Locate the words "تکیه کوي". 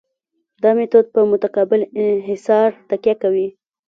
2.89-3.47